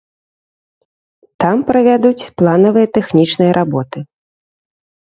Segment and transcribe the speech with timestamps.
[1.43, 4.07] Там правядуць планавыя тэхнічныя работы.